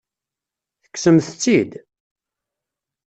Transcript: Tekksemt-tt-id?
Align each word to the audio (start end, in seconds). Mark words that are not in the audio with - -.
Tekksemt-tt-id? 0.83 1.71